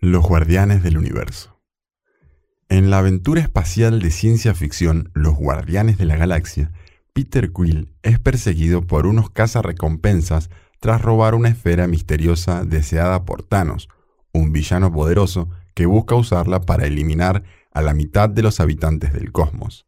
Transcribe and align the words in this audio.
Los 0.00 0.22
Guardianes 0.22 0.84
del 0.84 0.96
Universo. 0.96 1.60
En 2.68 2.88
la 2.88 2.98
aventura 2.98 3.40
espacial 3.40 4.00
de 4.00 4.12
ciencia 4.12 4.54
ficción 4.54 5.10
Los 5.12 5.34
Guardianes 5.34 5.98
de 5.98 6.04
la 6.04 6.16
Galaxia, 6.16 6.70
Peter 7.12 7.52
Quill 7.52 7.88
es 8.04 8.20
perseguido 8.20 8.86
por 8.86 9.08
unos 9.08 9.30
cazarrecompensas 9.30 10.50
tras 10.78 11.02
robar 11.02 11.34
una 11.34 11.48
esfera 11.48 11.88
misteriosa 11.88 12.64
deseada 12.64 13.24
por 13.24 13.42
Thanos, 13.42 13.88
un 14.32 14.52
villano 14.52 14.92
poderoso 14.92 15.50
que 15.74 15.86
busca 15.86 16.14
usarla 16.14 16.60
para 16.60 16.86
eliminar 16.86 17.42
a 17.72 17.82
la 17.82 17.92
mitad 17.92 18.30
de 18.30 18.42
los 18.42 18.60
habitantes 18.60 19.12
del 19.12 19.32
cosmos. 19.32 19.84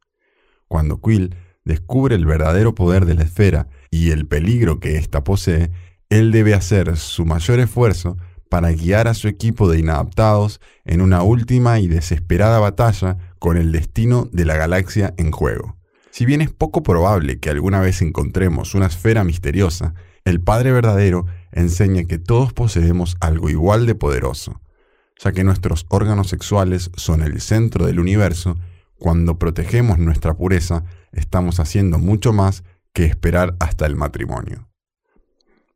Cuando 0.67 1.01
Quill 1.01 1.37
descubre 1.65 2.17
el 2.17 2.27
verdadero 2.27 2.75
poder 2.75 3.07
de 3.07 3.15
la 3.15 3.23
esfera 3.23 3.69
y 3.93 4.11
el 4.11 4.27
peligro 4.27 4.81
que 4.81 4.97
ésta 4.97 5.23
posee, 5.23 5.71
él 6.09 6.33
debe 6.33 6.55
hacer 6.55 6.97
su 6.97 7.25
mayor 7.25 7.61
esfuerzo 7.61 8.17
para 8.51 8.73
guiar 8.73 9.09
a 9.09 9.15
su 9.15 9.29
equipo 9.29 9.71
de 9.71 9.79
inadaptados 9.79 10.61
en 10.85 11.01
una 11.01 11.23
última 11.23 11.79
y 11.79 11.87
desesperada 11.87 12.59
batalla 12.59 13.17
con 13.39 13.57
el 13.57 13.73
destino 13.73 14.29
de 14.33 14.45
la 14.45 14.57
galaxia 14.57 15.15
en 15.17 15.31
juego. 15.31 15.77
Si 16.11 16.27
bien 16.27 16.41
es 16.41 16.51
poco 16.51 16.83
probable 16.83 17.39
que 17.39 17.49
alguna 17.49 17.81
vez 17.81 18.03
encontremos 18.03 18.75
una 18.75 18.87
esfera 18.87 19.23
misteriosa, 19.23 19.95
el 20.25 20.41
Padre 20.41 20.73
verdadero 20.73 21.27
enseña 21.53 22.05
que 22.05 22.19
todos 22.19 22.53
poseemos 22.53 23.17
algo 23.21 23.49
igual 23.49 23.87
de 23.87 23.95
poderoso, 23.95 24.61
ya 25.17 25.31
que 25.31 25.45
nuestros 25.45 25.87
órganos 25.89 26.29
sexuales 26.29 26.91
son 26.97 27.23
el 27.23 27.41
centro 27.41 27.87
del 27.87 28.01
universo, 28.01 28.59
cuando 28.99 29.39
protegemos 29.39 29.99
nuestra 29.99 30.35
pureza 30.35 30.83
estamos 31.13 31.61
haciendo 31.61 32.01
mucho 32.01 32.33
más 32.33 32.65
que 32.93 33.05
esperar 33.05 33.55
hasta 33.61 33.87
el 33.87 33.95
matrimonio. 33.95 34.69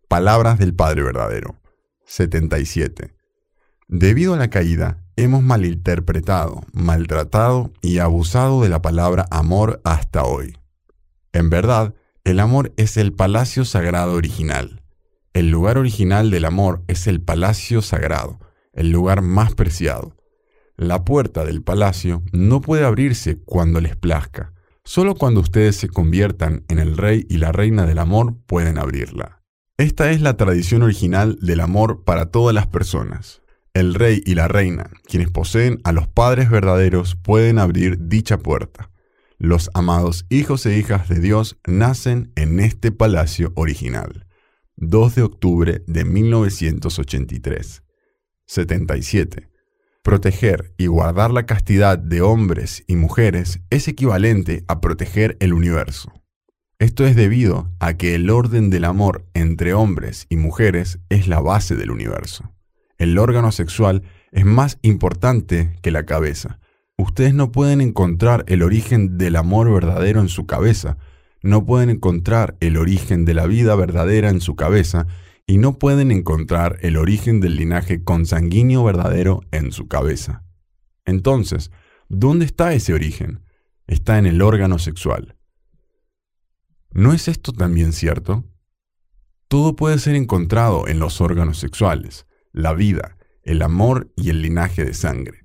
Palabras 0.09 0.59
del 0.59 0.75
Padre 0.75 1.05
verdadero. 1.05 1.57
77. 2.07 3.15
Debido 3.89 4.35
a 4.35 4.37
la 4.37 4.49
caída, 4.51 5.05
hemos 5.17 5.43
malinterpretado, 5.43 6.63
maltratado 6.73 7.73
y 7.83 7.99
abusado 7.99 8.63
de 8.63 8.69
la 8.69 8.83
palabra 8.83 9.27
amor 9.31 9.81
hasta 9.85 10.25
hoy. 10.25 10.57
En 11.33 11.51
verdad, 11.51 11.95
el 12.25 12.41
amor 12.41 12.73
es 12.77 12.97
el 12.97 13.13
palacio 13.13 13.65
sagrado 13.65 14.15
original. 14.15 14.83
El 15.35 15.51
lugar 15.51 15.79
original 15.79 16.31
del 16.31 16.45
amor 16.45 16.83
es 16.89 17.07
el 17.07 17.21
palacio 17.21 17.83
sagrado, 17.83 18.39
el 18.73 18.91
lugar 18.91 19.21
más 19.21 19.55
preciado. 19.55 20.17
La 20.77 21.05
puerta 21.05 21.45
del 21.45 21.63
palacio 21.63 22.23
no 22.33 22.61
puede 22.61 22.85
abrirse 22.85 23.39
cuando 23.45 23.81
les 23.81 23.97
plazca. 23.97 24.53
Solo 24.85 25.15
cuando 25.15 25.41
ustedes 25.41 25.77
se 25.77 25.89
conviertan 25.89 26.65
en 26.69 26.79
el 26.79 26.97
rey 26.97 27.27
y 27.29 27.39
la 27.39 27.53
reina 27.53 27.87
del 27.87 27.99
amor 27.99 28.37
pueden 28.47 28.79
abrirla. 28.79 29.44
Esta 29.77 30.13
es 30.13 30.21
la 30.21 30.37
tradición 30.37 30.83
original 30.83 31.37
del 31.41 31.59
amor 31.59 32.05
para 32.05 32.27
todas 32.27 32.55
las 32.55 32.69
personas. 32.69 33.43
El 33.73 33.95
rey 33.95 34.23
y 34.25 34.37
la 34.37 34.47
reina, 34.47 34.89
quienes 35.05 35.33
poseen 35.33 35.81
a 35.83 35.91
los 35.91 36.07
padres 36.07 36.49
verdaderos, 36.49 37.17
pueden 37.17 37.59
abrir 37.59 37.99
dicha 38.07 38.39
puerta. 38.39 38.93
Los 39.37 39.71
amados 39.75 40.27
hijos 40.29 40.65
e 40.67 40.79
hijas 40.79 41.09
de 41.09 41.19
Dios 41.19 41.59
nacen 41.67 42.31
en 42.37 42.61
este 42.61 42.93
palacio 42.93 43.51
original. 43.57 44.29
2 44.77 45.17
de 45.17 45.23
octubre 45.23 45.83
de 45.89 46.05
1983. 46.05 47.83
77. 48.47 49.49
Proteger 50.05 50.73
y 50.79 50.87
guardar 50.87 51.33
la 51.33 51.47
castidad 51.47 51.99
de 51.99 52.21
hombres 52.21 52.85
y 52.87 52.95
mujeres 52.95 53.59
es 53.71 53.89
equivalente 53.89 54.65
a 54.69 54.81
proteger 54.81 55.37
el 55.41 55.53
universo. 55.53 56.13
Esto 56.81 57.07
es 57.07 57.15
debido 57.15 57.71
a 57.79 57.95
que 57.95 58.17
el 58.17 58.31
orden 58.31 58.69
del 58.69 58.85
amor 58.85 59.25
entre 59.33 59.75
hombres 59.75 60.27
y 60.29 60.37
mujeres 60.37 60.99
es 61.09 61.29
la 61.29 61.41
base 61.41 61.77
del 61.77 61.93
universo. 61.93 62.53
El 62.99 63.17
órgano 63.19 63.53
sexual 63.53 64.03
es 64.33 64.45
más 64.45 64.79
importante 64.83 65.77
que 65.83 65.93
la 65.93 66.05
cabeza. 66.05 66.59
Ustedes 66.97 67.33
no 67.33 67.53
pueden 67.53 67.81
encontrar 67.81 68.45
el 68.49 68.63
origen 68.63 69.19
del 69.19 69.37
amor 69.37 69.73
verdadero 69.73 70.21
en 70.21 70.29
su 70.29 70.47
cabeza, 70.47 70.97
no 71.43 71.65
pueden 71.65 71.91
encontrar 71.91 72.57
el 72.61 72.77
origen 72.77 73.25
de 73.25 73.35
la 73.35 73.47
vida 73.47 73.77
verdadera 73.77 74.31
en 74.31 74.41
su 74.41 74.57
cabeza 74.57 75.07
y 75.47 75.59
no 75.59 75.79
pueden 75.79 76.11
encontrar 76.11 76.79
el 76.81 76.97
origen 76.97 77.41
del 77.41 77.57
linaje 77.57 78.03
consanguíneo 78.03 78.83
verdadero 78.83 79.43
en 79.53 79.71
su 79.71 79.87
cabeza. 79.87 80.43
Entonces, 81.05 81.71
¿dónde 82.09 82.47
está 82.47 82.73
ese 82.73 82.95
origen? 82.95 83.43
Está 83.87 84.19
en 84.19 84.27
el 84.27 84.43
órgano 84.43 84.79
sexual. 84.79 85.37
¿No 86.95 87.13
es 87.13 87.27
esto 87.27 87.51
también 87.51 87.93
cierto? 87.93 88.45
Todo 89.49 89.75
puede 89.75 89.99
ser 89.99 90.15
encontrado 90.15 90.87
en 90.87 91.01
los 91.01 91.21
órganos 91.21 91.59
sexuales, 91.59 92.29
la 92.53 92.73
vida, 92.73 93.19
el 93.43 93.63
amor 93.63 94.13
y 94.17 94.31
el 94.31 94.43
linaje 94.43 94.85
de 94.85 94.95
sangre. 94.95 95.41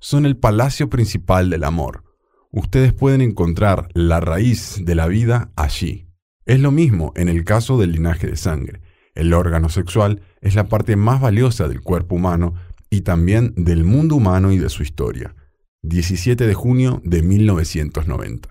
Son 0.00 0.24
el 0.24 0.38
palacio 0.38 0.88
principal 0.88 1.50
del 1.50 1.64
amor. 1.64 2.02
Ustedes 2.50 2.94
pueden 2.94 3.20
encontrar 3.20 3.90
la 3.92 4.20
raíz 4.20 4.86
de 4.86 4.94
la 4.94 5.06
vida 5.06 5.52
allí. 5.54 6.08
Es 6.46 6.60
lo 6.60 6.70
mismo 6.70 7.12
en 7.14 7.28
el 7.28 7.44
caso 7.44 7.76
del 7.76 7.92
linaje 7.92 8.26
de 8.26 8.36
sangre. 8.36 8.80
El 9.14 9.34
órgano 9.34 9.68
sexual 9.68 10.22
es 10.40 10.54
la 10.54 10.64
parte 10.64 10.96
más 10.96 11.20
valiosa 11.20 11.68
del 11.68 11.82
cuerpo 11.82 12.14
humano 12.14 12.54
y 12.88 13.02
también 13.02 13.52
del 13.54 13.84
mundo 13.84 14.16
humano 14.16 14.50
y 14.50 14.56
de 14.56 14.70
su 14.70 14.82
historia. 14.82 15.36
17 15.82 16.46
de 16.46 16.54
junio 16.54 17.02
de 17.04 17.22
1990. 17.22 18.48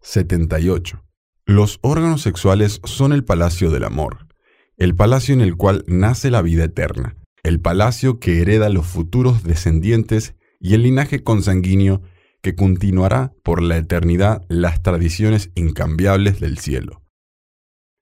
78. 0.00 1.04
Los 1.50 1.80
órganos 1.82 2.22
sexuales 2.22 2.80
son 2.84 3.12
el 3.12 3.24
palacio 3.24 3.70
del 3.72 3.82
amor, 3.82 4.28
el 4.76 4.94
palacio 4.94 5.34
en 5.34 5.40
el 5.40 5.56
cual 5.56 5.84
nace 5.88 6.30
la 6.30 6.42
vida 6.42 6.62
eterna, 6.62 7.16
el 7.42 7.58
palacio 7.58 8.20
que 8.20 8.40
hereda 8.40 8.68
los 8.68 8.86
futuros 8.86 9.42
descendientes 9.42 10.36
y 10.60 10.74
el 10.74 10.84
linaje 10.84 11.24
consanguíneo 11.24 12.02
que 12.40 12.54
continuará 12.54 13.32
por 13.42 13.62
la 13.62 13.78
eternidad 13.78 14.44
las 14.48 14.80
tradiciones 14.80 15.50
incambiables 15.56 16.38
del 16.38 16.58
cielo. 16.58 17.02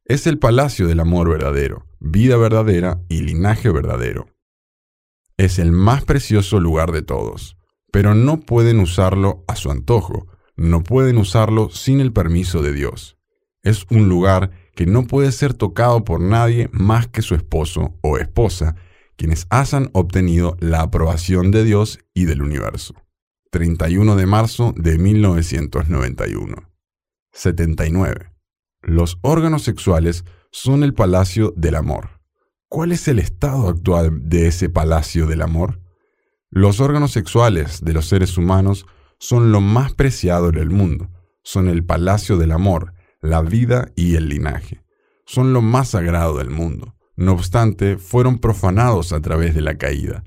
Es 0.05 0.27
el 0.27 0.39
palacio 0.39 0.87
del 0.87 1.01
amor 1.01 1.31
verdadero, 1.31 1.87
vida 2.01 2.37
verdadera 2.37 3.01
y 3.09 3.23
linaje 3.23 3.71
verdadero. 3.71 4.27
Es 5.39 5.59
el 5.59 5.73
más 5.73 6.05
precioso 6.05 6.61
lugar 6.61 6.93
de 6.93 7.01
todos, 7.01 7.57
pero 7.93 8.15
no 8.15 8.41
pueden 8.41 8.79
usarlo 8.79 9.43
a 9.49 9.57
su 9.57 9.71
antojo, 9.71 10.27
no 10.55 10.83
pueden 10.83 11.17
usarlo 11.17 11.71
sin 11.71 12.01
el 12.01 12.13
permiso 12.13 12.61
de 12.61 12.75
Dios. 12.75 13.18
Es 13.63 13.87
un 13.91 14.09
lugar 14.09 14.51
que 14.75 14.87
no 14.87 15.07
puede 15.07 15.33
ser 15.33 15.55
tocado 15.55 16.05
por 16.05 16.21
nadie 16.21 16.69
más 16.73 17.09
que 17.09 17.23
su 17.23 17.35
esposo 17.35 17.99
o 18.03 18.19
esposa, 18.19 18.77
quienes 19.17 19.47
hayan 19.51 19.91
obtenido 19.93 20.57
la 20.61 20.83
aprobación 20.83 21.51
de 21.51 21.65
Dios 21.65 21.99
y 22.15 22.25
del 22.25 22.43
universo. 22.43 22.95
31 23.51 24.15
de 24.15 24.27
marzo 24.27 24.73
de 24.77 24.99
1991. 24.99 26.71
79. 27.33 28.33
Los 28.83 29.19
órganos 29.23 29.63
sexuales 29.63 30.25
son 30.53 30.83
el 30.83 30.95
palacio 30.95 31.53
del 31.57 31.75
amor. 31.75 32.21
¿Cuál 32.69 32.93
es 32.93 33.09
el 33.09 33.19
estado 33.19 33.69
actual 33.69 34.29
de 34.29 34.47
ese 34.47 34.69
palacio 34.69 35.27
del 35.27 35.43
amor? 35.43 35.81
Los 36.51 36.81
órganos 36.81 37.13
sexuales 37.13 37.83
de 37.83 37.93
los 37.95 38.07
seres 38.07 38.37
humanos 38.39 38.87
son 39.19 39.51
lo 39.53 39.61
más 39.61 39.95
preciado 39.95 40.49
en 40.51 40.57
el 40.57 40.71
mundo, 40.71 41.11
son 41.43 41.69
el 41.69 41.85
palacio 41.85 42.37
del 42.37 42.53
amor, 42.53 42.95
la 43.21 43.43
vida 43.43 43.91
y 43.97 44.17
el 44.17 44.29
linaje. 44.29 44.83
Son 45.27 45.53
lo 45.53 45.63
más 45.63 45.91
sagrado 45.91 46.39
del 46.39 46.51
mundo. 46.51 46.95
No 47.17 47.33
obstante, 47.33 47.99
fueron 47.99 48.39
profanados 48.39 49.13
a 49.13 49.21
través 49.21 49.55
de 49.55 49.61
la 49.61 49.77
caída. 49.77 50.25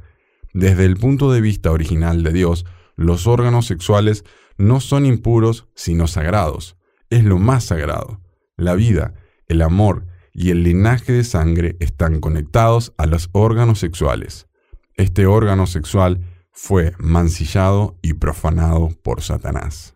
Desde 0.53 0.85
el 0.85 0.97
punto 0.97 1.31
de 1.31 1.41
vista 1.41 1.71
original 1.71 2.23
de 2.23 2.33
Dios, 2.33 2.65
los 2.95 3.27
órganos 3.27 3.65
sexuales 3.65 4.25
no 4.57 4.79
son 4.79 5.05
impuros, 5.05 5.67
sino 5.75 6.07
sagrados. 6.07 6.77
Es 7.09 7.23
lo 7.23 7.39
más 7.39 7.63
sagrado. 7.63 8.21
La 8.57 8.75
vida, 8.75 9.13
el 9.47 9.61
amor 9.61 10.05
y 10.33 10.51
el 10.51 10.63
linaje 10.63 11.13
de 11.13 11.23
sangre 11.23 11.77
están 11.79 12.19
conectados 12.19 12.93
a 12.97 13.05
los 13.05 13.29
órganos 13.31 13.79
sexuales. 13.79 14.47
Este 14.95 15.25
órgano 15.25 15.67
sexual 15.67 16.21
fue 16.51 16.93
mancillado 16.99 17.97
y 18.01 18.13
profanado 18.13 18.89
por 19.01 19.21
Satanás. 19.21 19.95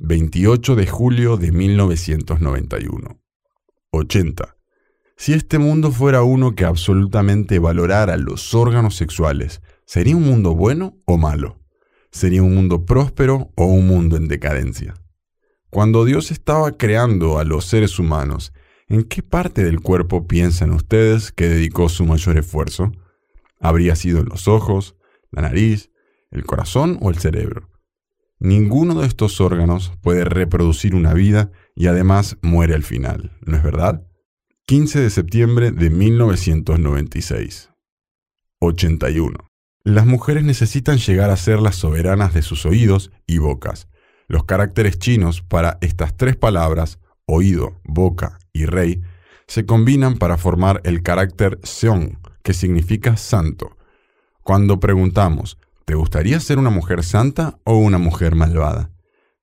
28 0.00 0.76
de 0.76 0.86
julio 0.86 1.36
de 1.36 1.50
1991. 1.50 3.20
80. 3.90 4.56
Si 5.16 5.32
este 5.32 5.58
mundo 5.58 5.90
fuera 5.90 6.22
uno 6.22 6.54
que 6.54 6.64
absolutamente 6.64 7.58
valorara 7.58 8.16
los 8.16 8.54
órganos 8.54 8.94
sexuales, 8.94 9.60
¿sería 9.86 10.14
un 10.14 10.22
mundo 10.22 10.54
bueno 10.54 10.96
o 11.04 11.18
malo? 11.18 11.58
¿Sería 12.12 12.44
un 12.44 12.54
mundo 12.54 12.86
próspero 12.86 13.50
o 13.56 13.64
un 13.64 13.88
mundo 13.88 14.16
en 14.16 14.28
decadencia? 14.28 14.94
Cuando 15.68 16.04
Dios 16.04 16.30
estaba 16.30 16.76
creando 16.76 17.40
a 17.40 17.44
los 17.44 17.64
seres 17.64 17.98
humanos, 17.98 18.52
¿en 18.86 19.02
qué 19.02 19.24
parte 19.24 19.64
del 19.64 19.80
cuerpo 19.80 20.28
piensan 20.28 20.70
ustedes 20.70 21.32
que 21.32 21.48
dedicó 21.48 21.88
su 21.88 22.06
mayor 22.06 22.38
esfuerzo? 22.38 22.92
¿Habría 23.58 23.96
sido 23.96 24.20
en 24.20 24.26
los 24.26 24.46
ojos, 24.46 24.94
la 25.32 25.42
nariz, 25.42 25.90
el 26.30 26.44
corazón 26.44 26.98
o 27.02 27.10
el 27.10 27.18
cerebro? 27.18 27.68
Ninguno 28.40 29.00
de 29.00 29.06
estos 29.06 29.40
órganos 29.40 29.92
puede 30.00 30.24
reproducir 30.24 30.94
una 30.94 31.12
vida 31.12 31.50
y 31.74 31.88
además 31.88 32.36
muere 32.40 32.74
al 32.74 32.84
final, 32.84 33.32
¿no 33.44 33.56
es 33.56 33.64
verdad? 33.64 34.06
15 34.66 35.00
de 35.00 35.10
septiembre 35.10 35.72
de 35.72 35.90
1996. 35.90 37.70
81. 38.60 39.38
Las 39.82 40.06
mujeres 40.06 40.44
necesitan 40.44 40.98
llegar 40.98 41.30
a 41.30 41.36
ser 41.36 41.60
las 41.60 41.76
soberanas 41.76 42.32
de 42.32 42.42
sus 42.42 42.64
oídos 42.64 43.10
y 43.26 43.38
bocas. 43.38 43.88
Los 44.28 44.44
caracteres 44.44 44.98
chinos 44.98 45.42
para 45.42 45.78
estas 45.80 46.16
tres 46.16 46.36
palabras, 46.36 47.00
oído, 47.26 47.80
boca 47.84 48.38
y 48.52 48.66
rey, 48.66 49.00
se 49.48 49.66
combinan 49.66 50.16
para 50.16 50.36
formar 50.36 50.80
el 50.84 51.02
carácter 51.02 51.58
seong, 51.64 52.20
que 52.44 52.52
significa 52.52 53.16
santo. 53.16 53.76
Cuando 54.44 54.78
preguntamos, 54.78 55.58
¿te 55.88 55.94
gustaría 55.94 56.38
ser 56.38 56.58
una 56.58 56.68
mujer 56.68 57.02
santa 57.02 57.60
o 57.64 57.78
una 57.78 57.96
mujer 57.96 58.34
malvada? 58.34 58.90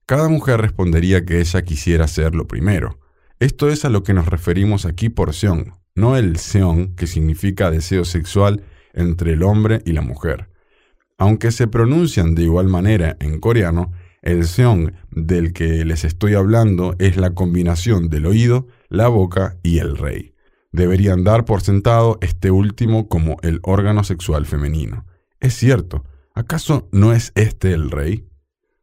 Cada 0.05 0.29
mujer 0.29 0.61
respondería 0.61 1.25
que 1.25 1.39
ella 1.39 1.63
quisiera 1.63 2.07
ser 2.07 2.35
lo 2.35 2.47
primero. 2.47 2.99
Esto 3.39 3.67
es 3.67 3.83
a 3.83 3.89
lo 3.89 4.03
que 4.03 4.13
nos 4.13 4.27
referimos 4.27 4.85
aquí 4.85 5.09
por 5.09 5.33
seong, 5.33 5.73
no 5.95 6.17
el 6.17 6.37
seong, 6.37 6.93
que 6.93 7.07
significa 7.07 7.71
deseo 7.71 8.05
sexual 8.05 8.61
entre 8.93 9.33
el 9.33 9.41
hombre 9.41 9.81
y 9.85 9.93
la 9.93 10.03
mujer. 10.03 10.51
Aunque 11.17 11.51
se 11.51 11.67
pronuncian 11.67 12.35
de 12.35 12.43
igual 12.43 12.67
manera 12.67 13.17
en 13.19 13.39
coreano, 13.39 13.91
el 14.21 14.45
seong 14.45 14.93
del 15.09 15.51
que 15.51 15.83
les 15.83 16.03
estoy 16.03 16.35
hablando 16.35 16.93
es 16.99 17.17
la 17.17 17.31
combinación 17.31 18.07
del 18.07 18.27
oído, 18.27 18.67
la 18.87 19.07
boca 19.07 19.57
y 19.63 19.79
el 19.79 19.97
rey. 19.97 20.35
Deberían 20.71 21.23
dar 21.23 21.43
por 21.43 21.61
sentado 21.61 22.19
este 22.21 22.51
último 22.51 23.09
como 23.09 23.37
el 23.41 23.61
órgano 23.63 24.03
sexual 24.03 24.45
femenino. 24.45 25.07
Es 25.39 25.55
cierto, 25.55 26.05
¿acaso 26.35 26.87
no 26.91 27.13
es 27.13 27.31
este 27.35 27.71
el 27.73 27.89
rey? 27.89 28.29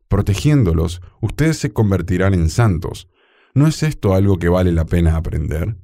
Protegiéndolos, 0.09 1.01
ustedes 1.21 1.59
se 1.59 1.73
convertirán 1.73 2.35
en 2.35 2.51
santos. 2.51 3.09
¿No 3.55 3.67
es 3.67 3.83
esto 3.83 4.15
algo 4.15 4.39
que 4.39 4.49
vale 4.49 4.73
la 4.73 4.85
pena 4.85 5.17
aprender? 5.17 5.77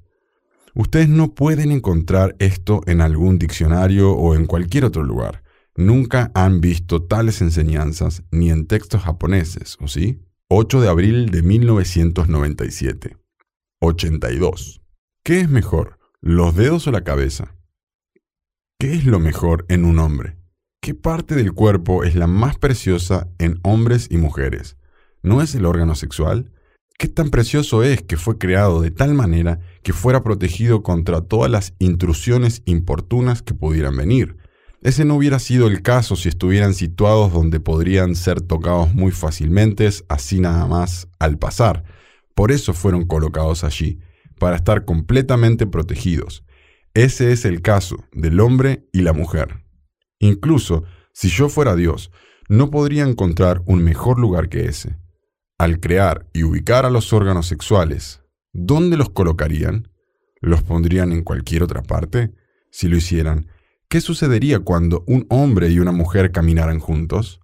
Ustedes 0.74 1.08
no 1.08 1.34
pueden 1.34 1.70
encontrar 1.70 2.34
esto 2.38 2.82
en 2.86 3.00
algún 3.00 3.38
diccionario 3.38 4.12
o 4.12 4.34
en 4.34 4.46
cualquier 4.46 4.84
otro 4.84 5.02
lugar. 5.02 5.42
Nunca 5.76 6.30
han 6.34 6.60
visto 6.60 7.02
tales 7.02 7.40
enseñanzas 7.40 8.22
ni 8.30 8.50
en 8.50 8.66
textos 8.66 9.02
japoneses, 9.02 9.76
¿o 9.80 9.88
sí? 9.88 10.24
8 10.48 10.80
de 10.80 10.88
abril 10.88 11.30
de 11.30 11.42
1997. 11.42 13.16
82. 13.80 14.82
¿Qué 15.22 15.40
es 15.40 15.48
mejor, 15.50 15.98
los 16.20 16.56
dedos 16.56 16.86
o 16.86 16.90
la 16.90 17.04
cabeza? 17.04 17.54
¿Qué 18.78 18.94
es 18.94 19.04
lo 19.04 19.20
mejor 19.20 19.66
en 19.68 19.84
un 19.84 19.98
hombre? 19.98 20.37
¿Qué 20.80 20.94
parte 20.94 21.34
del 21.34 21.52
cuerpo 21.52 22.04
es 22.04 22.14
la 22.14 22.26
más 22.26 22.56
preciosa 22.56 23.28
en 23.38 23.58
hombres 23.62 24.06
y 24.10 24.16
mujeres? 24.16 24.76
¿No 25.22 25.42
es 25.42 25.54
el 25.54 25.66
órgano 25.66 25.94
sexual? 25.94 26.52
¿Qué 26.96 27.08
tan 27.08 27.30
precioso 27.30 27.82
es 27.82 28.02
que 28.02 28.16
fue 28.16 28.38
creado 28.38 28.80
de 28.80 28.90
tal 28.90 29.12
manera 29.12 29.60
que 29.82 29.92
fuera 29.92 30.22
protegido 30.22 30.82
contra 30.82 31.20
todas 31.20 31.50
las 31.50 31.74
intrusiones 31.78 32.62
importunas 32.64 33.42
que 33.42 33.54
pudieran 33.54 33.96
venir? 33.96 34.36
Ese 34.80 35.04
no 35.04 35.16
hubiera 35.16 35.40
sido 35.40 35.66
el 35.66 35.82
caso 35.82 36.16
si 36.16 36.28
estuvieran 36.28 36.72
situados 36.72 37.32
donde 37.32 37.60
podrían 37.60 38.14
ser 38.14 38.40
tocados 38.40 38.94
muy 38.94 39.10
fácilmente, 39.10 39.90
así 40.08 40.40
nada 40.40 40.66
más 40.66 41.08
al 41.18 41.38
pasar. 41.38 41.84
Por 42.34 42.52
eso 42.52 42.72
fueron 42.72 43.04
colocados 43.04 43.64
allí, 43.64 43.98
para 44.38 44.56
estar 44.56 44.84
completamente 44.84 45.66
protegidos. 45.66 46.44
Ese 46.94 47.32
es 47.32 47.44
el 47.44 47.62
caso 47.62 48.04
del 48.12 48.38
hombre 48.38 48.88
y 48.92 49.02
la 49.02 49.12
mujer. 49.12 49.67
Incluso, 50.18 50.84
si 51.12 51.28
yo 51.28 51.48
fuera 51.48 51.76
Dios, 51.76 52.10
no 52.48 52.70
podría 52.70 53.04
encontrar 53.04 53.62
un 53.66 53.82
mejor 53.82 54.18
lugar 54.18 54.48
que 54.48 54.66
ese. 54.66 54.96
Al 55.58 55.80
crear 55.80 56.28
y 56.32 56.44
ubicar 56.44 56.86
a 56.86 56.90
los 56.90 57.12
órganos 57.12 57.46
sexuales, 57.46 58.22
¿dónde 58.52 58.96
los 58.96 59.10
colocarían? 59.10 59.90
¿Los 60.40 60.62
pondrían 60.62 61.12
en 61.12 61.24
cualquier 61.24 61.62
otra 61.62 61.82
parte? 61.82 62.32
Si 62.70 62.88
lo 62.88 62.96
hicieran, 62.96 63.48
¿qué 63.88 64.00
sucedería 64.00 64.60
cuando 64.60 65.04
un 65.06 65.26
hombre 65.30 65.68
y 65.68 65.80
una 65.80 65.92
mujer 65.92 66.30
caminaran 66.32 66.78
juntos? 66.78 67.40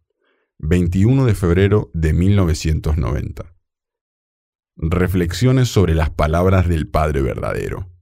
21 0.58 1.26
de 1.26 1.34
febrero 1.34 1.90
de 1.92 2.12
1990. 2.12 3.54
Reflexiones 4.76 5.68
sobre 5.68 5.94
las 5.94 6.10
palabras 6.10 6.68
del 6.68 6.88
Padre 6.88 7.20
verdadero. 7.22 7.93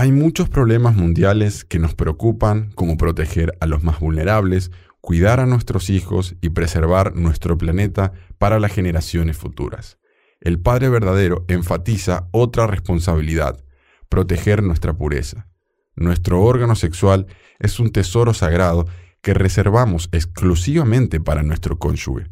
Hay 0.00 0.12
muchos 0.12 0.48
problemas 0.48 0.94
mundiales 0.94 1.64
que 1.64 1.80
nos 1.80 1.96
preocupan, 1.96 2.70
como 2.76 2.96
proteger 2.96 3.58
a 3.58 3.66
los 3.66 3.82
más 3.82 3.98
vulnerables, 3.98 4.70
cuidar 5.00 5.40
a 5.40 5.46
nuestros 5.46 5.90
hijos 5.90 6.36
y 6.40 6.50
preservar 6.50 7.16
nuestro 7.16 7.58
planeta 7.58 8.12
para 8.38 8.60
las 8.60 8.72
generaciones 8.72 9.36
futuras. 9.36 9.98
El 10.40 10.60
Padre 10.60 10.88
verdadero 10.88 11.44
enfatiza 11.48 12.28
otra 12.30 12.68
responsabilidad, 12.68 13.64
proteger 14.08 14.62
nuestra 14.62 14.96
pureza. 14.96 15.48
Nuestro 15.96 16.42
órgano 16.44 16.76
sexual 16.76 17.26
es 17.58 17.80
un 17.80 17.90
tesoro 17.90 18.34
sagrado 18.34 18.86
que 19.20 19.34
reservamos 19.34 20.10
exclusivamente 20.12 21.18
para 21.18 21.42
nuestro 21.42 21.76
cónyuge. 21.80 22.30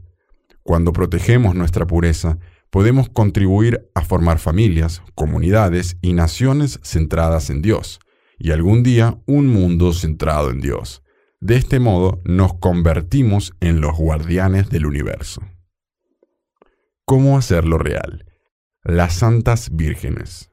Cuando 0.63 0.93
protegemos 0.93 1.57
nuestra 1.57 1.85
pureza, 1.85 2.39
podemos 2.71 3.09
contribuir 3.09 3.89
a 3.95 4.03
formar 4.03 4.39
familias, 4.39 5.03
comunidades 5.15 5.97
y 6.03 6.13
naciones 6.13 6.81
centradas 6.83 7.51
en 7.51 7.63
Dios, 7.63 8.01
y 8.39 8.51
algún 8.51 8.83
día 8.83 9.19
un 9.27 9.47
mundo 9.47 9.93
centrado 9.93 10.51
en 10.51 10.61
Dios. 10.61 11.03
De 11.41 11.57
este 11.57 11.81
modo 11.81 12.21
nos 12.25 12.55
convertimos 12.55 13.53
en 13.61 13.81
los 13.81 13.97
guardianes 13.97 14.69
del 14.69 14.87
universo. 14.87 15.43
¿Cómo 17.05 17.39
hacerlo 17.39 17.79
real? 17.79 18.27
Las 18.83 19.15
Santas 19.15 19.71
Vírgenes. 19.73 20.51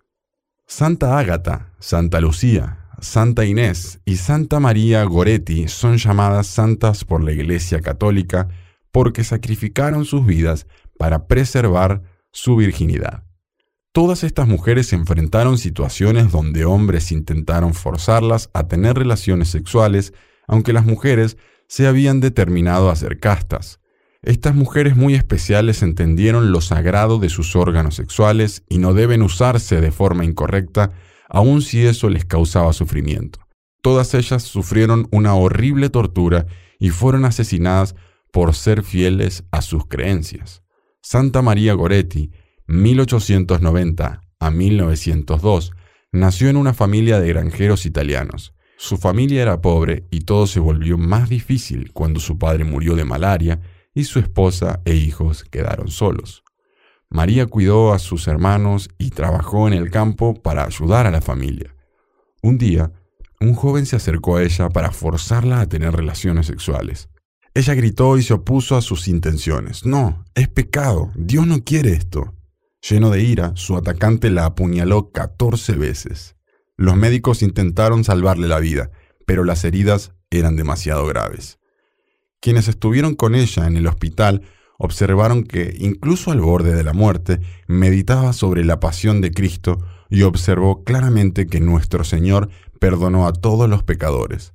Santa 0.68 1.18
Ágata, 1.18 1.74
Santa 1.80 2.22
Lucía, 2.22 2.84
Santa 3.00 3.46
Inés 3.46 4.00
y 4.06 4.16
Santa 4.16 4.60
María 4.60 5.04
Goretti 5.04 5.68
son 5.68 5.98
llamadas 5.98 6.48
santas 6.48 7.04
por 7.04 7.24
la 7.24 7.32
Iglesia 7.32 7.82
Católica 7.82 8.48
porque 8.92 9.24
sacrificaron 9.24 10.06
sus 10.06 10.26
vidas 10.26 10.68
para 10.98 11.28
preservar 11.28 12.02
su 12.32 12.56
virginidad. 12.56 13.24
Todas 13.92 14.24
estas 14.24 14.48
mujeres 14.48 14.92
enfrentaron 14.92 15.58
situaciones 15.58 16.32
donde 16.32 16.66
hombres 16.66 17.12
intentaron 17.12 17.74
forzarlas 17.74 18.50
a 18.54 18.68
tener 18.68 18.98
relaciones 18.98 19.50
sexuales 19.50 20.14
aunque 20.48 20.74
las 20.74 20.86
mujeres 20.86 21.38
se 21.68 21.88
habían 21.88 22.20
determinado 22.20 22.90
a 22.90 22.96
ser 22.96 23.20
castas. 23.20 23.80
Estas 24.22 24.56
mujeres 24.56 24.96
muy 24.96 25.16
especiales 25.16 25.82
entendieron 25.84 26.52
lo 26.52 26.62
sagrado 26.62 27.20
de 27.20 27.30
sus 27.30 27.56
órganos 27.56 27.96
sexuales 27.96 28.64
y 28.70 28.78
no 28.78 28.94
deben 28.94 29.22
usarse 29.22 29.82
de 29.82 29.92
forma 29.92 30.24
incorrecta, 30.24 30.92
aun 31.30 31.62
si 31.62 31.86
eso 31.86 32.10
les 32.10 32.26
causaba 32.26 32.74
sufrimiento. 32.74 33.40
Todas 33.82 34.14
ellas 34.14 34.44
sufrieron 34.44 35.08
una 35.12 35.36
horrible 35.36 35.90
tortura 35.90 36.46
y 36.80 36.90
fueron 36.90 37.26
asesinadas 37.26 37.96
por 38.32 38.56
ser 38.56 38.84
fieles 38.84 39.44
a 39.52 39.62
sus 39.62 39.86
creencias. 39.88 40.64
Santa 41.06 41.42
María 41.42 41.74
Goretti, 41.74 42.32
1890 42.68 44.22
a 44.40 44.52
1902, 44.52 45.74
nació 46.14 46.48
en 46.48 46.56
una 46.56 46.74
familia 46.74 47.20
de 47.20 47.28
granjeros 47.28 47.86
italianos. 47.86 48.56
Su 48.78 48.96
familia 48.96 49.42
era 49.42 49.60
pobre 49.60 50.06
y 50.12 50.22
todo 50.22 50.48
se 50.48 50.62
volvió 50.62 50.98
más 50.98 51.28
difícil 51.28 51.92
cuando 51.92 52.22
su 52.22 52.38
padre 52.38 52.64
murió 52.64 52.96
de 52.96 53.04
malaria 53.04 53.60
y 53.94 54.06
su 54.06 54.20
esposa 54.20 54.82
e 54.86 54.96
hijos 54.96 55.44
quedaron 55.44 55.90
solos. 55.90 56.46
María 57.10 57.48
cuidó 57.48 57.92
a 57.92 58.00
sus 58.00 58.30
hermanos 58.30 58.90
y 58.98 59.10
trabajó 59.10 59.68
en 59.68 59.74
el 59.74 59.92
campo 59.92 60.42
para 60.42 60.64
ayudar 60.64 61.06
a 61.06 61.12
la 61.12 61.22
familia. 61.22 61.76
Un 62.42 62.58
día, 62.58 62.94
un 63.42 63.56
joven 63.56 63.86
se 63.86 63.98
acercó 63.98 64.38
a 64.38 64.44
ella 64.44 64.70
para 64.70 64.92
forzarla 64.92 65.60
a 65.60 65.68
tener 65.68 65.94
relaciones 65.94 66.48
sexuales. 66.48 67.10
Ella 67.56 67.76
gritó 67.76 68.18
y 68.18 68.24
se 68.24 68.34
opuso 68.34 68.76
a 68.76 68.82
sus 68.82 69.08
intenciones. 69.08 69.86
No, 69.86 70.26
es 70.34 70.48
pecado, 70.48 71.12
Dios 71.16 71.46
no 71.46 71.64
quiere 71.64 71.94
esto. 71.94 72.34
Lleno 72.90 73.12
de 73.12 73.22
ira, 73.22 73.54
su 73.56 73.78
atacante 73.78 74.32
la 74.32 74.46
apuñaló 74.46 75.12
14 75.12 75.74
veces. 75.74 76.36
Los 76.76 76.96
médicos 76.96 77.44
intentaron 77.44 78.04
salvarle 78.04 78.48
la 78.48 78.60
vida, 78.60 78.92
pero 79.28 79.44
las 79.44 79.64
heridas 79.64 80.14
eran 80.32 80.56
demasiado 80.56 81.06
graves. 81.06 81.60
Quienes 82.42 82.68
estuvieron 82.68 83.14
con 83.14 83.36
ella 83.36 83.68
en 83.68 83.78
el 83.78 83.88
hospital 83.88 84.42
observaron 84.80 85.44
que, 85.44 85.76
incluso 85.80 86.32
al 86.32 86.42
borde 86.42 86.74
de 86.74 86.84
la 86.84 86.94
muerte, 86.94 87.40
meditaba 87.68 88.34
sobre 88.34 88.66
la 88.66 88.80
pasión 88.80 89.22
de 89.22 89.32
Cristo 89.32 89.78
y 90.10 90.24
observó 90.24 90.84
claramente 90.84 91.46
que 91.46 91.60
nuestro 91.60 92.04
Señor 92.04 92.50
perdonó 92.80 93.28
a 93.28 93.34
todos 93.34 93.70
los 93.70 93.84
pecadores. 93.84 94.54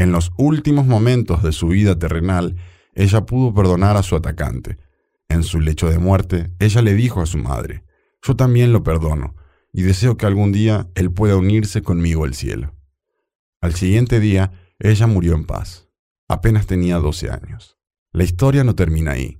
En 0.00 0.12
los 0.12 0.32
últimos 0.38 0.86
momentos 0.86 1.42
de 1.42 1.52
su 1.52 1.68
vida 1.68 1.98
terrenal, 1.98 2.56
ella 2.94 3.26
pudo 3.26 3.52
perdonar 3.52 3.98
a 3.98 4.02
su 4.02 4.16
atacante. 4.16 4.78
En 5.28 5.42
su 5.42 5.60
lecho 5.60 5.90
de 5.90 5.98
muerte, 5.98 6.50
ella 6.58 6.80
le 6.80 6.94
dijo 6.94 7.20
a 7.20 7.26
su 7.26 7.36
madre, 7.36 7.84
Yo 8.22 8.34
también 8.34 8.72
lo 8.72 8.82
perdono, 8.82 9.36
y 9.74 9.82
deseo 9.82 10.16
que 10.16 10.24
algún 10.24 10.52
día 10.52 10.88
Él 10.94 11.12
pueda 11.12 11.36
unirse 11.36 11.82
conmigo 11.82 12.24
al 12.24 12.32
cielo. 12.32 12.74
Al 13.60 13.74
siguiente 13.74 14.20
día, 14.20 14.52
ella 14.78 15.06
murió 15.06 15.34
en 15.34 15.44
paz. 15.44 15.90
Apenas 16.28 16.66
tenía 16.66 16.96
12 16.96 17.30
años. 17.30 17.76
La 18.10 18.24
historia 18.24 18.64
no 18.64 18.74
termina 18.74 19.10
ahí. 19.10 19.38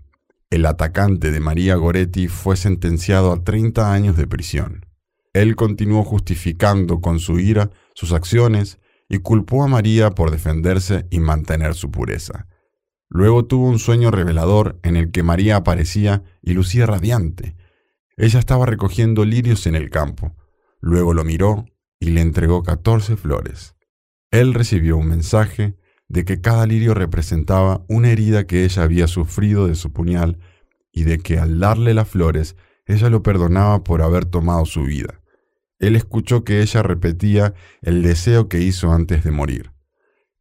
El 0.51 0.67
atacante 0.67 1.31
de 1.31 1.41
María 1.41 1.77
Goretti 1.77 2.29
fue 2.29 2.59
sentenciado 2.59 3.33
a 3.33 3.43
30 3.45 3.95
años 3.95 4.15
de 4.15 4.27
prisión. 4.27 4.85
Él 5.33 5.57
continuó 5.57 6.05
justificando 6.05 7.01
con 7.01 7.19
su 7.19 7.39
ira 7.39 7.71
sus 7.95 8.13
acciones 8.13 8.79
y 9.11 9.19
culpó 9.19 9.65
a 9.65 9.67
María 9.67 10.11
por 10.13 10.31
defenderse 10.31 11.07
y 11.11 11.19
mantener 11.19 11.75
su 11.75 11.91
pureza. 11.91 12.47
Luego 13.09 13.45
tuvo 13.45 13.69
un 13.69 13.81
sueño 13.81 14.13
revelador 14.13 14.79
en 14.85 14.97
el 14.97 15.11
que 15.11 15.25
María 15.25 15.57
aparecía 15.57 16.23
y 16.41 16.53
lucía 16.53 16.87
radiante. 16.87 17.57
Ella 18.17 18.39
estaba 18.39 18.67
recogiendo 18.67 19.25
lirios 19.25 19.67
en 19.67 19.75
el 19.75 19.91
campo. 19.91 20.37
Luego 20.81 21.13
lo 21.13 21.25
miró 21.25 21.67
y 21.99 22.11
le 22.11 22.21
entregó 22.21 22.63
catorce 22.63 23.17
flores. 23.17 23.75
Él 24.31 24.55
recibió 24.55 24.97
un 24.97 25.09
mensaje 25.09 25.77
de 26.07 26.25
que 26.25 26.41
cada 26.41 26.65
lirio 26.67 26.95
representaba 26.95 27.85
una 27.89 28.13
herida 28.13 28.47
que 28.47 28.65
ella 28.65 28.85
había 28.85 29.09
sufrido 29.09 29.67
de 29.67 29.75
su 29.75 29.93
puñal 29.93 30.39
y 30.93 31.03
de 31.03 31.19
que 31.19 31.41
al 31.41 31.59
darle 31.59 31.95
las 31.95 32.09
flores 32.09 32.55
ella 32.87 33.11
lo 33.11 33.25
perdonaba 33.25 33.83
por 33.83 34.03
haber 34.03 34.25
tomado 34.25 34.67
su 34.67 34.85
vida. 34.85 35.20
Él 35.81 35.97
escuchó 35.97 36.45
que 36.45 36.63
ella 36.63 36.83
repetía 36.83 37.55
el 37.83 38.03
deseo 38.03 38.49
que 38.49 38.61
hizo 38.61 38.93
antes 38.93 39.25
de 39.25 39.31
morir, 39.33 39.73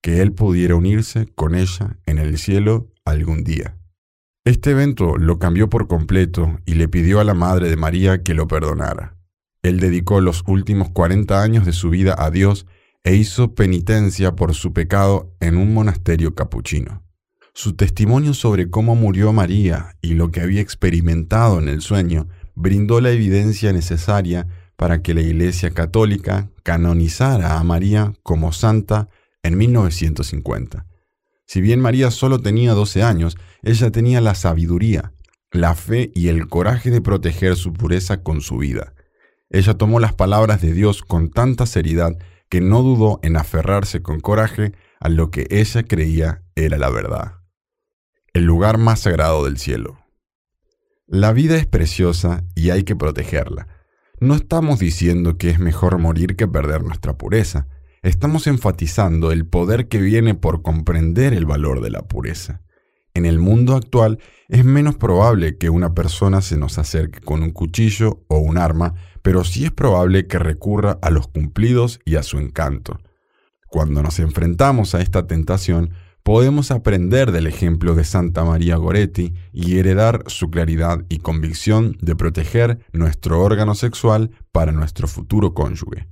que 0.01 0.21
él 0.21 0.33
pudiera 0.33 0.75
unirse 0.75 1.27
con 1.33 1.55
ella 1.55 1.97
en 2.05 2.19
el 2.19 2.37
cielo 2.37 2.91
algún 3.05 3.43
día. 3.43 3.77
Este 4.45 4.71
evento 4.71 5.17
lo 5.17 5.39
cambió 5.39 5.69
por 5.69 5.87
completo 5.87 6.59
y 6.65 6.75
le 6.75 6.87
pidió 6.87 7.19
a 7.19 7.23
la 7.23 7.33
Madre 7.33 7.69
de 7.69 7.77
María 7.77 8.21
que 8.21 8.33
lo 8.33 8.47
perdonara. 8.47 9.17
Él 9.63 9.79
dedicó 9.79 10.21
los 10.21 10.43
últimos 10.47 10.89
40 10.89 11.41
años 11.41 11.65
de 11.65 11.73
su 11.73 11.89
vida 11.89 12.15
a 12.17 12.31
Dios 12.31 12.65
e 13.03 13.15
hizo 13.15 13.55
penitencia 13.55 14.35
por 14.35 14.53
su 14.53 14.73
pecado 14.73 15.35
en 15.39 15.57
un 15.57 15.73
monasterio 15.73 16.35
capuchino. 16.35 17.03
Su 17.53 17.75
testimonio 17.75 18.33
sobre 18.33 18.69
cómo 18.69 18.95
murió 18.95 19.33
María 19.33 19.97
y 20.01 20.13
lo 20.13 20.31
que 20.31 20.41
había 20.41 20.61
experimentado 20.61 21.59
en 21.59 21.67
el 21.67 21.81
sueño 21.81 22.27
brindó 22.55 23.01
la 23.01 23.11
evidencia 23.11 23.73
necesaria 23.73 24.47
para 24.79 25.01
que 25.01 25.13
la 25.13 25.19
Iglesia 25.19 25.71
Católica 25.71 26.49
canonizara 26.63 27.59
a 27.59 27.63
María 27.65 28.13
como 28.23 28.53
santa 28.53 29.09
en 29.43 29.57
1950. 29.57 30.85
Si 31.45 31.59
bien 31.59 31.81
María 31.81 32.11
solo 32.11 32.39
tenía 32.39 32.71
12 32.71 33.03
años, 33.03 33.37
ella 33.61 33.91
tenía 33.91 34.21
la 34.21 34.35
sabiduría, 34.35 35.11
la 35.51 35.75
fe 35.75 36.13
y 36.15 36.29
el 36.29 36.47
coraje 36.47 36.91
de 36.91 37.01
proteger 37.01 37.57
su 37.57 37.73
pureza 37.73 38.23
con 38.23 38.39
su 38.39 38.57
vida. 38.57 38.93
Ella 39.49 39.73
tomó 39.73 39.99
las 39.99 40.13
palabras 40.13 40.61
de 40.61 40.71
Dios 40.71 41.03
con 41.03 41.29
tanta 41.29 41.65
seriedad 41.65 42.17
que 42.47 42.61
no 42.61 42.81
dudó 42.81 43.19
en 43.21 43.35
aferrarse 43.35 44.01
con 44.01 44.21
coraje 44.21 44.71
a 45.01 45.09
lo 45.09 45.29
que 45.29 45.45
ella 45.49 45.83
creía 45.83 46.43
era 46.55 46.77
la 46.77 46.89
verdad. 46.89 47.41
El 48.31 48.45
lugar 48.45 48.77
más 48.77 49.01
sagrado 49.01 49.43
del 49.43 49.57
cielo. 49.57 49.99
La 51.05 51.33
vida 51.33 51.57
es 51.57 51.65
preciosa 51.65 52.45
y 52.55 52.69
hay 52.69 52.83
que 52.83 52.95
protegerla. 52.95 53.67
No 54.21 54.35
estamos 54.35 54.79
diciendo 54.79 55.37
que 55.37 55.49
es 55.49 55.59
mejor 55.59 55.97
morir 55.97 56.35
que 56.35 56.45
perder 56.45 56.83
nuestra 56.83 57.17
pureza. 57.17 57.67
Estamos 58.01 58.47
enfatizando 58.47 59.31
el 59.31 59.45
poder 59.45 59.87
que 59.87 60.01
viene 60.01 60.35
por 60.35 60.61
comprender 60.61 61.33
el 61.33 61.45
valor 61.45 61.79
de 61.79 61.89
la 61.89 62.01
pureza. 62.01 62.61
En 63.13 63.25
el 63.25 63.39
mundo 63.39 63.77
actual 63.77 64.19
es 64.49 64.65
menos 64.65 64.97
probable 64.97 65.57
que 65.57 65.69
una 65.69 65.93
persona 65.93 66.41
se 66.41 66.57
nos 66.57 66.77
acerque 66.77 67.21
con 67.21 67.43
un 67.43 67.51
cuchillo 67.51 68.25
o 68.27 68.39
un 68.39 68.57
arma, 68.57 68.93
pero 69.21 69.45
sí 69.45 69.63
es 69.63 69.71
probable 69.71 70.27
que 70.27 70.37
recurra 70.37 70.99
a 71.01 71.11
los 71.11 71.29
cumplidos 71.29 72.01
y 72.03 72.17
a 72.17 72.23
su 72.23 72.39
encanto. 72.39 72.99
Cuando 73.67 74.03
nos 74.03 74.19
enfrentamos 74.19 74.95
a 74.95 75.01
esta 75.01 75.27
tentación, 75.27 75.91
podemos 76.29 76.69
aprender 76.69 77.31
del 77.31 77.47
ejemplo 77.47 77.95
de 77.95 78.03
Santa 78.03 78.45
María 78.45 78.75
Goretti 78.75 79.33
y 79.51 79.79
heredar 79.79 80.25
su 80.27 80.51
claridad 80.51 81.03
y 81.09 81.17
convicción 81.17 81.97
de 82.01 82.15
proteger 82.15 82.85
nuestro 82.93 83.41
órgano 83.41 83.73
sexual 83.73 84.29
para 84.51 84.71
nuestro 84.71 85.07
futuro 85.07 85.55
cónyuge. 85.55 86.07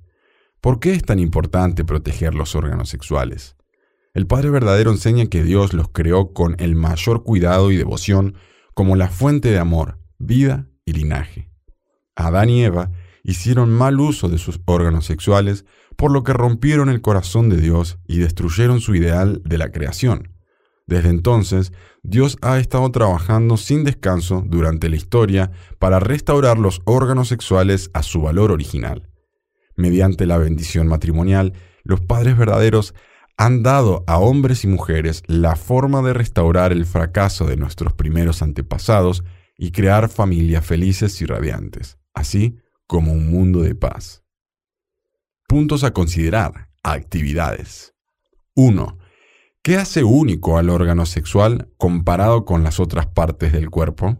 ¿Por 0.59 0.79
qué 0.79 0.93
es 0.93 1.03
tan 1.03 1.19
importante 1.19 1.85
proteger 1.85 2.33
los 2.33 2.55
órganos 2.55 2.89
sexuales? 2.89 3.57
El 4.15 4.25
Padre 4.25 4.49
verdadero 4.49 4.89
enseña 4.89 5.27
que 5.27 5.43
Dios 5.43 5.73
los 5.73 5.89
creó 5.89 6.33
con 6.33 6.55
el 6.57 6.73
mayor 6.73 7.23
cuidado 7.23 7.69
y 7.69 7.77
devoción 7.77 8.33
como 8.73 8.95
la 8.95 9.09
fuente 9.09 9.51
de 9.51 9.59
amor, 9.59 9.99
vida 10.17 10.67
y 10.83 10.93
linaje. 10.93 11.51
Adán 12.15 12.49
y 12.49 12.63
Eva 12.63 12.89
hicieron 13.21 13.69
mal 13.69 13.99
uso 13.99 14.29
de 14.29 14.39
sus 14.39 14.61
órganos 14.65 15.05
sexuales, 15.05 15.65
por 15.97 16.11
lo 16.11 16.23
que 16.23 16.33
rompieron 16.33 16.89
el 16.89 17.01
corazón 17.01 17.49
de 17.49 17.57
Dios 17.57 17.97
y 18.07 18.19
destruyeron 18.19 18.79
su 18.79 18.95
ideal 18.95 19.41
de 19.43 19.57
la 19.57 19.71
creación. 19.71 20.33
Desde 20.85 21.09
entonces, 21.09 21.73
Dios 22.01 22.37
ha 22.41 22.59
estado 22.59 22.89
trabajando 22.91 23.57
sin 23.57 23.83
descanso 23.83 24.43
durante 24.45 24.87
la 24.87 24.95
historia 24.95 25.51
para 25.79 25.99
restaurar 25.99 26.57
los 26.57 26.81
órganos 26.85 27.27
sexuales 27.27 27.89
a 27.93 28.03
su 28.03 28.21
valor 28.21 28.51
original. 28.51 29.09
Mediante 29.75 30.25
la 30.25 30.37
bendición 30.37 30.87
matrimonial, 30.87 31.53
los 31.83 31.99
padres 31.99 32.37
verdaderos 32.37 32.95
han 33.37 33.63
dado 33.63 34.03
a 34.07 34.17
hombres 34.17 34.63
y 34.63 34.67
mujeres 34.67 35.23
la 35.27 35.55
forma 35.55 36.01
de 36.01 36.13
restaurar 36.13 36.71
el 36.71 36.85
fracaso 36.85 37.45
de 37.45 37.57
nuestros 37.57 37.93
primeros 37.93 38.41
antepasados 38.41 39.23
y 39.57 39.71
crear 39.71 40.09
familias 40.09 40.65
felices 40.65 41.21
y 41.21 41.25
radiantes, 41.25 41.97
así 42.13 42.57
como 42.87 43.11
un 43.11 43.29
mundo 43.29 43.61
de 43.61 43.75
paz. 43.75 44.23
Puntos 45.47 45.85
a 45.85 45.93
considerar. 45.93 46.71
Actividades. 46.83 47.93
1. 48.55 48.97
¿Qué 49.61 49.77
hace 49.77 50.03
único 50.03 50.57
al 50.57 50.69
órgano 50.69 51.05
sexual 51.05 51.71
comparado 51.77 52.43
con 52.43 52.65
las 52.65 52.81
otras 52.81 53.07
partes 53.07 53.53
del 53.53 53.69
cuerpo? 53.69 54.17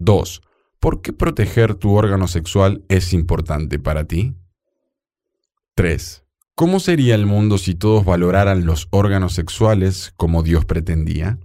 2. 0.00 0.42
¿Por 0.80 1.02
qué 1.02 1.12
proteger 1.12 1.76
tu 1.76 1.94
órgano 1.94 2.26
sexual 2.26 2.84
es 2.88 3.12
importante 3.12 3.78
para 3.78 4.08
ti? 4.08 4.34
3. 5.76 6.24
¿Cómo 6.56 6.80
sería 6.80 7.14
el 7.14 7.26
mundo 7.26 7.56
si 7.56 7.76
todos 7.76 8.04
valoraran 8.04 8.66
los 8.66 8.88
órganos 8.90 9.34
sexuales 9.34 10.12
como 10.16 10.42
Dios 10.42 10.64
pretendía? 10.64 11.38